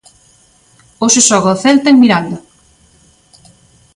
Hoxe 1.03 1.21
xoga 1.27 1.55
o 1.55 1.59
Celta 1.63 1.87
en 1.91 1.97
Miranda. 2.03 2.37